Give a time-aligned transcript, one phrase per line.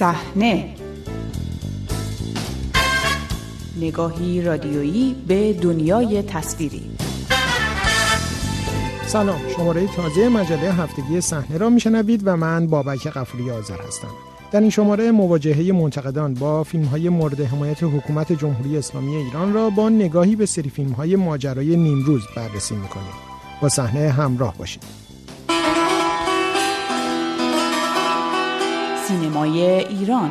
[0.00, 0.74] صحنه.
[3.80, 6.82] نگاهی رادیویی به دنیای تصویری.
[9.06, 14.08] سلام شماره تازه مجله هفتگی صحنه را میشنوید و من بابک قفوری آذر هستم.
[14.52, 19.70] در این شماره مواجهه منتقدان با فیلم های مورد حمایت حکومت جمهوری اسلامی ایران را
[19.70, 23.12] با نگاهی به سری فیلم های ماجرای نیمروز بررسی می‌کنیم.
[23.62, 25.09] با صحنه همراه باشید.
[29.10, 30.30] سینمای ایران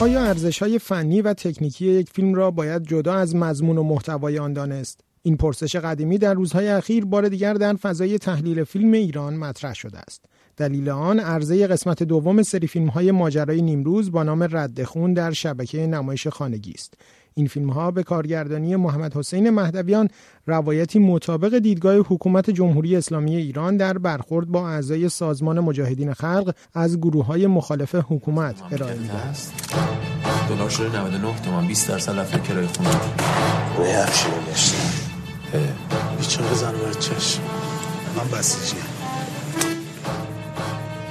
[0.00, 4.38] آیا ارزش های فنی و تکنیکی یک فیلم را باید جدا از مضمون و محتوای
[4.38, 9.36] آن دانست؟ این پرسش قدیمی در روزهای اخیر بار دیگر در فضای تحلیل فیلم ایران
[9.36, 10.24] مطرح شده است.
[10.56, 15.32] دلیل آن عرضه قسمت دوم سری فیلم های ماجرای نیمروز با نام رد خون در
[15.32, 16.94] شبکه نمایش خانگی است.
[17.34, 20.08] این فیلم ها به کارگردانی محمد حسین مهدویان
[20.46, 26.98] روایتی مطابق دیدگاه حکومت جمهوری اسلامی ایران در برخورد با اعضای سازمان مجاهدین خلق از
[26.98, 29.52] گروه های مخالف حکومت ارائه میده است.
[30.48, 32.90] دلار شده 99 تومن 20 درصد رفته کرایه خونه.
[33.78, 34.78] روی افشی گشتم.
[36.18, 37.38] بیچاره زن بچهش
[38.16, 38.76] من بسیجی.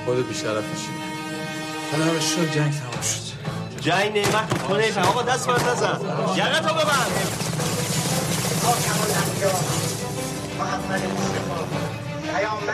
[0.05, 0.89] خود بیشرفشی
[1.91, 3.32] حالا همه شد جنگ تمام شد.
[3.83, 5.99] جنگ نعمت تو نیفهم آقا دست من نزن
[6.37, 7.11] یقه تو ببند.
[10.59, 12.73] محمد مصطفی پیامبر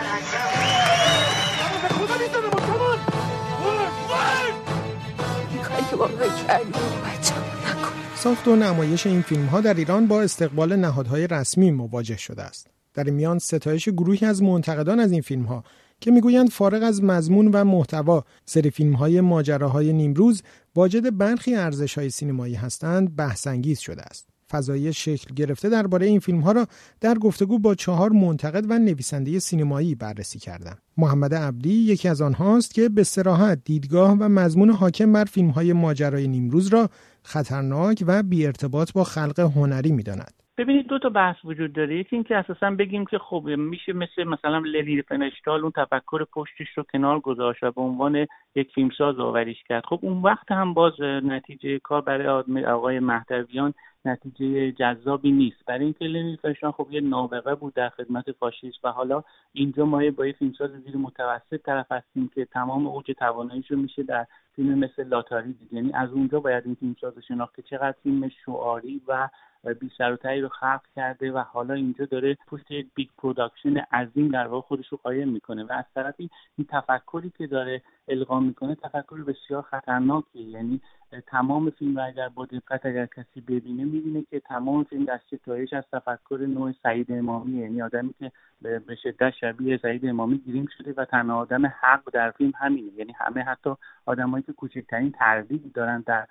[8.15, 12.67] ساخت و نمایش این فیلم ها در ایران با استقبال نهادهای رسمی مواجه شده است.
[12.93, 15.63] در این میان ستایش گروهی از منتقدان از این فیلم ها
[16.01, 20.41] که می‌گویند فارغ از مضمون و محتوا سری فیلم های ماجراهای نیمروز
[20.75, 24.29] واجد برخی ارزش های سینمایی هستند بحثانگیز شده است.
[24.51, 26.67] فضایی شکل گرفته درباره این فیلم ها را
[27.01, 30.77] در گفتگو با چهار منتقد و نویسنده سینمایی بررسی کردم.
[30.97, 35.73] محمد عبدی یکی از آنهاست که به سراحت دیدگاه و مضمون حاکم بر فیلم های
[35.73, 36.89] ماجرای نیمروز را
[37.23, 40.38] خطرناک و بی ارتباط با خلق هنری می‌داند.
[40.59, 41.95] ببینید دو تا بحث وجود داره.
[41.95, 46.83] یکی اینکه اساسا بگیم که خب میشه مثل مثلا للی فنشتال اون تفکر پشتش رو
[46.83, 49.85] کنار گذاشت و به عنوان یک فیلمساز آوریش کرد.
[49.85, 53.73] خب اون وقت هم باز نتیجه کار برای آقای مهدویان
[54.05, 55.65] نتیجه جذابی نیست.
[55.65, 60.01] برای اینکه لنی ریفنشتال خب یه نابغه بود در خدمت فاشیست و حالا اینجا ما
[60.17, 64.79] با یه فیلمساز زیر متوسط طرف هستیم که تمام اوج تواناییش رو میشه در فیلم
[64.79, 65.73] مثل لاتاری دید.
[65.73, 69.29] یعنی از اونجا باید این فیلمساز شناخت که چقدر فیلم شعاری و
[69.63, 74.47] بی و رو خلق کرده و حالا اینجا داره پشت یک big production عظیم در
[74.47, 75.63] واقع خودش رو قایم می‌کنه.
[75.63, 80.49] و از طرفی این تفکری که داره القا می‌کنه تفکر بسیار خطرناکیه.
[80.49, 80.81] یعنی
[81.27, 85.73] تمام فیلم رو اگر با دقت اگر کسی ببینه می‌بینه که تمام فیلم دست ستایش
[85.73, 87.57] از تفکر نوع سعید امامی.
[87.57, 88.31] یعنی آدمی که
[88.61, 92.91] به شدت شبیه سعید امامی گیریم شده و تنها آدم حق در فیلم همینه.
[92.97, 93.69] یعنی همه حتی
[94.05, 96.27] آدمایی که کوچکترین تردید دارن در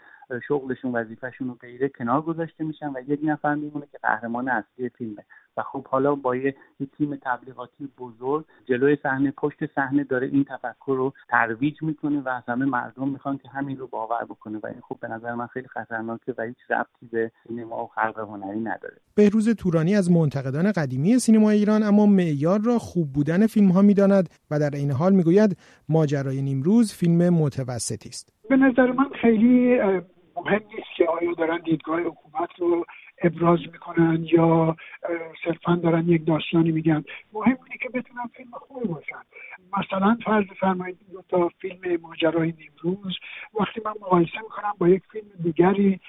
[0.48, 5.24] شغلشون وظیفهشون رو غیره کنار گذاشته میشن و یک نفر میمونه که قهرمان اصلی فیلمه.
[5.58, 6.54] و خب حالا با یه,
[6.98, 12.42] تیم تبلیغاتی بزرگ جلوی صحنه پشت صحنه داره این تفکر رو ترویج می‌کنه و از
[12.48, 14.58] همه مردم می‌خوان که همین رو باور بکنه.
[14.58, 18.18] و این خب به نظر من خیلی خطرناکه و هیچ ربطی به سینما و خلق
[18.18, 18.96] هنری نداره.
[19.14, 24.28] بهروز تورانی از منتقدان قدیمی سینما ایران اما معیار را خوب بودن فیلم ها می‌داند
[24.50, 25.56] و در این حال می‌گوید
[25.88, 28.32] ماجرای نیمروز فیلم متوسطی است.
[28.50, 29.78] به نظر من خیلی
[30.36, 32.84] مهم نیست که آیا دارن دیدگاه حکومت رو
[33.22, 34.76] ابراز می‌کنن یا
[35.44, 37.04] صرفا دارن یک داستانی میگن.
[37.32, 39.22] مهم اینه که بتونن فیلم خوبی باشن.
[39.78, 43.18] مثلا فرض فرمایید دو تا فیلم ماجرای نیمروز.
[43.60, 46.00] وقتی من مقایسه می‌کنم با یک فیلم دیگری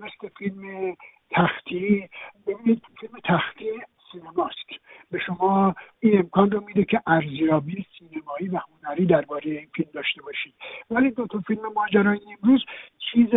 [0.00, 0.96] مثل فیلم
[1.30, 2.08] تختی
[2.46, 3.70] ببینید فیلم تختی
[4.12, 4.68] سینماست.
[5.10, 10.22] به شما این امکان رو میده که ارزیابی سینمایی و هنری درباره این فیلم داشته
[10.22, 10.54] باشید.
[10.90, 12.64] ولی دو تا فیلم ماجرای امروز
[13.12, 13.28] چیز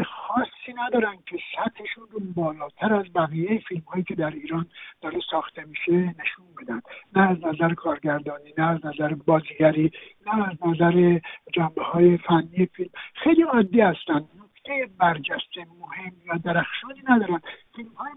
[0.81, 4.65] ندارن که سطحشون رو بالاتر از بقیه فیلم هایی که در ایران
[5.01, 6.81] داره ساخته میشه نشون بدن.
[7.15, 9.91] نه از نظر کارگردانی نه از نظر بازیگری
[10.27, 11.19] نه از نظر
[11.53, 12.89] جنبه های فنی فیلم.
[13.13, 14.25] خیلی عادی هستن.
[14.43, 17.41] نکته برجسته مهم یا درخشانی ندارن.
[17.75, 18.11] فیلم های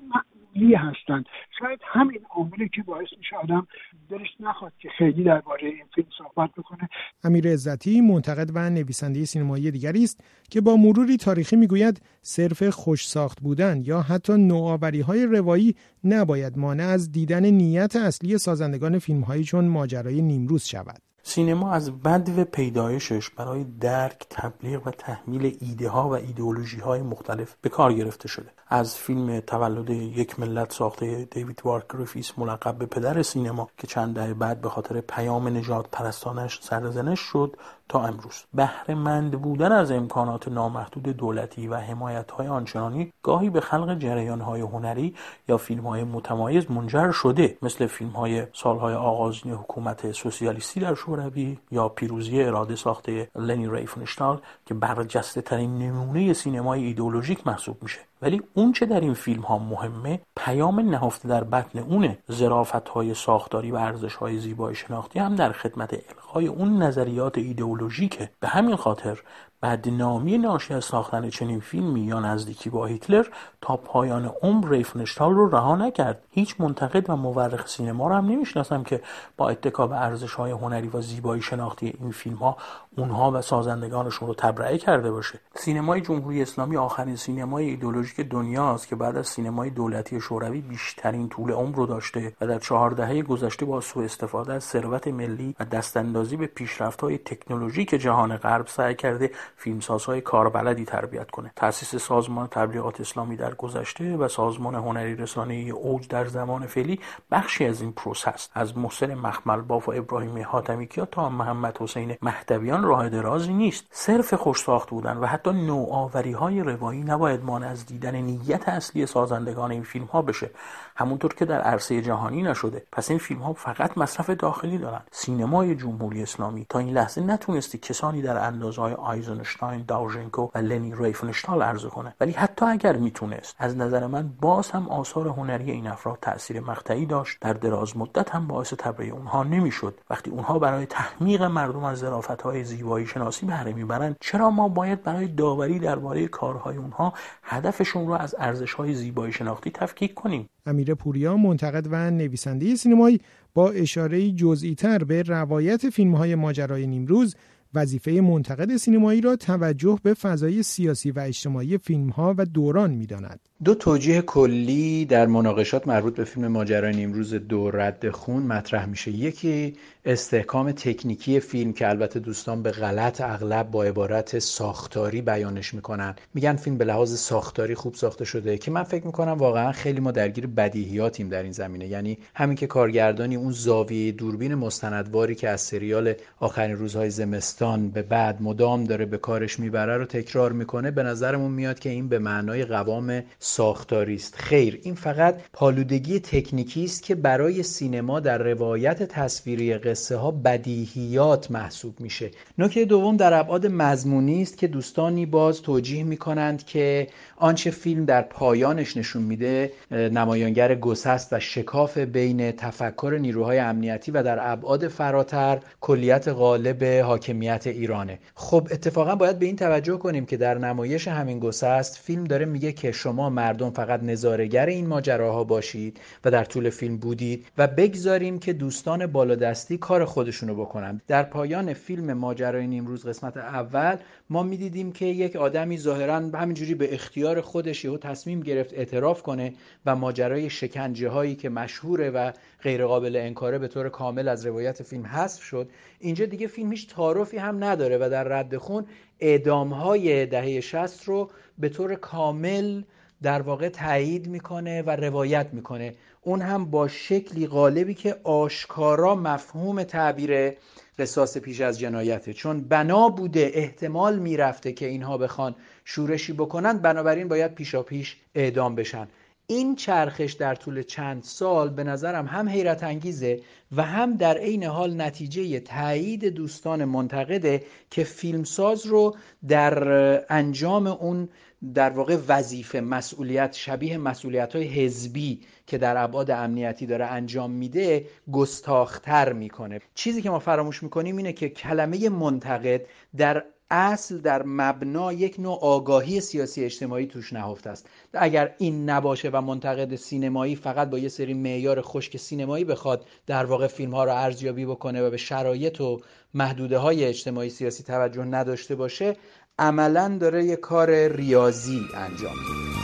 [0.54, 1.24] معمولی هستند.
[1.58, 3.66] شاید همین عاملی که باعث میشه آدم
[4.10, 6.88] دلش نخواد که خیلی درباره این فیلم صحبت بکنه.
[7.24, 13.08] امیر عزتی منتقد و نویسنده سینمایی دیگری است که با مروری تاریخی می‌گوید صرف خوش
[13.08, 15.74] ساخت بودن یا حتی نوآوری های روایی
[16.04, 21.13] نباید مانع از دیدن نیت اصلی سازندگان فیلم چون ماجرای نیمروز شود.
[21.26, 27.56] سینما از بدو پیدایشش برای درک، تبلیغ و تحمیل ایده ها و ایدئولوژی های مختلف
[27.60, 28.50] به کار گرفته شده.
[28.68, 34.14] از فیلم تولد یک ملت ساخته دیوید وارک گریفیث ملقب به پدر سینما که چند
[34.14, 37.56] دهه بعد به خاطر پیام نژادپرستانه‌ش سرزنش شد
[37.88, 38.44] تا امروز.
[38.54, 44.60] بهره بودن از امکانات نامحدود دولتی و حمایت های آنچنانی گاهی به خلق جریان های
[44.60, 45.14] هنری
[45.48, 51.58] یا فیلم های متمایز منجر شده مثل فیلم های سالهای آغازین حکومت سوسیالیستی در شوروی
[51.70, 58.00] یا پیروزی اراده ساخته لنی ریفنشتال که برجسته ترین نمونه سینمای ایدولوژیک محسوب میشه.
[58.24, 63.14] ولی اون چه در این فیلم ها مهمه پیام نهفته در بطن اونه ظرافت های
[63.14, 68.30] ساختاری و ارزش های زیبای شناختی هم در خدمت القای اون نظریات ایدئولوژیکه.
[68.40, 69.20] به همین خاطر
[69.64, 73.26] بدنامی ناشی از ساختن چنین فیلمی یا نزدیکی با هیتلر
[73.60, 76.22] تا پایان عمر ریفنشتال رو رها نکرد.
[76.30, 79.00] هیچ منتقد و مورخ سینما رو هم نمی‌شناسم که
[79.36, 82.56] با اتکا به ارزش های هنری و زیبایی شناختی این فیلم ها
[82.96, 85.40] اونها و سازندگانشون رو تبرئه کرده باشه.
[85.54, 91.52] سینمای جمهوری اسلامی آخرین سینمای ایدولوژیک دنیاست که بعد از سینمای دولتی شوروی بیشترین طول
[91.52, 95.64] عمر رو داشته و در چهار دهه گذشته با سوء استفاده از ثروت ملی و
[95.64, 101.52] دستاندازی به پیشرفت‌های تکنولوژیک جهان غرب سعی کرده فیلمسازهای کاربلدی تربیت کنه.
[101.56, 107.66] تأسیس سازمان تبلیغات اسلامی در گذشته و سازمان هنری رسانه اوج در زمان فعلی بخشی
[107.66, 112.82] از این پروسه‌ست از محسن مخمل باف و ابراهیم حاتمی کیا تا محمد حسین مهدویان
[112.82, 113.84] راه درازی نیست.
[113.90, 119.06] صرف خوش ساخت بودن و حتی نوآوری های روایی نباید مانع از دیدن نیت اصلی
[119.06, 120.50] سازندگان این فیلم ها بشه.
[120.96, 122.82] همونطور که در عرصه جهانی نشده.
[122.92, 125.00] پس این فیلم ها فقط مصرف داخلی دارن.
[125.10, 128.94] سینمای جمهوری اسلامی تا این لحظه نتونسته کسانی در اندازه‌های
[129.34, 132.14] آیزنشتاین داوژنکو و لنی ریفنشتال عرضه کنه.
[132.20, 137.06] ولی حتی اگر می‌تونست از نظر من باز هم آثار هنری این افراد تاثیر مقطعی
[137.06, 137.38] داشت.
[137.40, 140.00] در دراز مدت هم باعث تبرئه اونها نمی‌شد.
[140.10, 145.02] وقتی اونها برای تحمیق مردم از ظرافت های زیبایی شناسی بهره می‌برند چرا ما باید
[145.02, 150.94] برای داوری درباره کارهای اونها هدفشون رو از ارزش های زیبایی شناختی تفکیک کنیم؟ امیر
[150.94, 153.20] پوریا منتقد و نویسنده سینمایی
[153.54, 157.36] با اشاره جزئی تر به روایت فیلم های ماجرای نیمروز
[157.74, 163.40] وظیفه منتقد سینمایی را توجه به فضای سیاسی و اجتماعی فیلم ها و دوران می‌داند.
[163.64, 169.10] دو توجیه کلی در مناقشات مربوط به فیلم ماجرای نیمروز دو رد خون مطرح میشه.
[169.10, 169.74] یکی
[170.04, 176.14] استحکام تکنیکی فیلم که البته دوستان به غلط اغلب با عبارت ساختاری بیانش می‌کنن.
[176.34, 180.10] میگن فیلم به لحاظ ساختاری خوب ساخته شده که من فکر می‌کنم واقعا خیلی ما
[180.10, 181.86] درگیر بدیهیاتیم در این زمینه.
[181.86, 187.63] یعنی همین که کارگردانی اون زاویه دوربین مستندواری که از سریال آخرین روزهای زمستان
[187.94, 192.08] به بعد مدام داره به کارش می‌بره رو تکرار می‌کنه به نظرمون میاد که این
[192.08, 194.34] به معنای قوام ساختاری است.
[194.36, 201.50] خیر این فقط پالودگی تکنیکی است که برای سینما در روایت تصویری قصه ها بدیهیات
[201.50, 202.30] محسوب میشه.
[202.58, 208.22] نکته دوم در ابعاد مضمونی است که دوستانی باز توجیه می‌کنند که آنچه فیلم در
[208.22, 215.58] پایانش نشون میده نمایانگر گسست و شکاف بین تفکر نیروهای امنیتی و در ابعاد فراتر
[215.80, 218.18] کلیت غالب حاکمیت ایرانه.
[218.34, 222.72] خب اتفاقا باید به این توجه کنیم که در نمایش همین گسست فیلم داره میگه
[222.72, 228.38] که شما مردم فقط نظارگر این ماجراها باشید و در طول فیلم بودید و بگذاریم
[228.38, 231.00] که دوستان بالادستی کار خودشونو بکنن.
[231.06, 233.96] در پایان فیلم ماجرای نیمروز قسمت اول
[234.30, 239.52] ما می‌دیدیم که یک آدمی ظاهرا همینجوری به اختیار خودش یهو تصمیم گرفت اعتراف کنه
[239.86, 242.32] و ماجرای شکنجه هایی که مشهوره و
[242.62, 245.68] غیر قابل انکاره به طور کامل از روایت فیلم حذف شد.
[246.00, 248.86] اینجا دیگه فیلم هیچ تعارفی هم نداره و در رد خون
[249.20, 252.82] اعدام های دهه 60 رو به طور کامل
[253.22, 255.94] در واقع تایید می‌کنه و روایت می‌کنه.
[256.22, 260.52] اون هم با شکلی غالبی که آشکارا مفهوم تعبیر
[260.98, 262.32] قصاص پیش از جنایته.
[262.32, 268.74] چون بنا بوده احتمال می‌رفته که اینها بخوان شورشی بکنن بنابراین باید پیشا پیش اعدام
[268.74, 269.08] بشن.
[269.46, 273.40] این چرخش در طول چند سال به نظرم هم حیرت انگیزه
[273.76, 279.16] و هم در عین حال نتیجه تایید دوستان منتقده که فیلمساز رو
[279.48, 281.28] در انجام اون
[281.74, 288.06] در واقع وظیفه مسئولیت شبیه مسئولیت های حزبی که در ابعاد امنیتی داره انجام میده
[288.32, 289.80] گستاختر می‌کنه.
[289.94, 292.80] چیزی که ما فراموش می‌کنیم اینه که کلمه منتقد
[293.16, 297.88] در اصل در مبنا یک نوع آگاهی سیاسی اجتماعی توش نهفته است.
[298.12, 303.44] اگر این نباشه و منتقد سینمایی فقط با یه سری معیار خشک سینمایی بخواد در
[303.44, 306.00] واقع فیلم ها رو ارزیابی بکنه و به شرایط و
[306.34, 309.16] محدوده های اجتماعی سیاسی توجه نداشته باشه
[309.58, 312.74] عملا داره یه کار ریاضی انجام میده.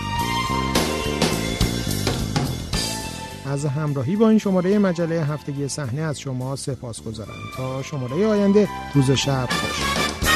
[3.46, 8.68] از همراهی با این شماره مجله هفتگی صحنه از شما سپاس گذارم تا شماره آینده
[8.94, 10.29] روز شب خوش.